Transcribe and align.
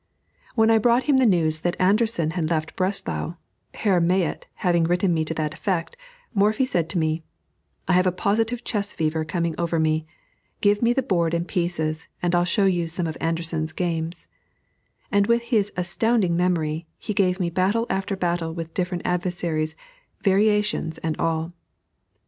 When 0.55 0.71
I 0.71 0.79
brought 0.79 1.03
him 1.03 1.17
the 1.17 1.27
news 1.27 1.59
that 1.59 1.79
Anderssen 1.79 2.31
had 2.31 2.49
left 2.49 2.75
Breslau, 2.75 3.35
Herr 3.75 4.01
Mayet 4.01 4.47
having 4.55 4.85
written 4.85 5.13
me 5.13 5.23
to 5.25 5.33
that 5.35 5.53
effect, 5.53 5.95
Morphy 6.33 6.65
said 6.65 6.89
to 6.89 6.97
me, 6.97 7.21
"I 7.87 7.93
have 7.93 8.07
a 8.07 8.11
positive 8.11 8.63
chess 8.63 8.93
fever 8.93 9.23
coming 9.23 9.53
over 9.59 9.77
me. 9.77 10.07
Give 10.59 10.81
me 10.81 10.91
the 10.91 11.03
board 11.03 11.35
and 11.35 11.47
pieces, 11.47 12.07
and 12.19 12.33
I'll 12.33 12.45
show 12.45 12.65
you 12.65 12.87
some 12.87 13.05
of 13.05 13.15
Anderssen's 13.21 13.73
games." 13.73 14.25
And 15.11 15.27
with 15.27 15.43
his 15.43 15.71
astounding 15.77 16.35
memory, 16.35 16.87
he 16.97 17.13
gave 17.13 17.39
me 17.39 17.51
battle 17.51 17.85
after 17.87 18.15
battle 18.15 18.55
with 18.55 18.73
different 18.73 19.03
adversaries, 19.05 19.75
variations 20.23 20.97
and 20.97 21.15
all. 21.19 21.51